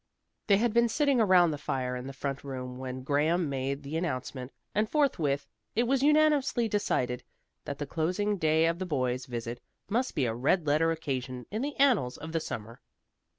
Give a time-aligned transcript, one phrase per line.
[0.47, 3.97] They had been sitting around the fire in the front room when Graham made the
[3.97, 7.23] announcement, and forthwith it was unanimously decided
[7.65, 11.61] that the closing day of the boys' visit must be a red letter occasion in
[11.61, 12.81] the annals of the summer.